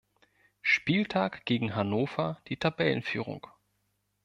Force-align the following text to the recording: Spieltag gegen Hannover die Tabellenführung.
Spieltag 0.63 1.45
gegen 1.45 1.75
Hannover 1.75 2.41
die 2.47 2.57
Tabellenführung. 2.57 3.45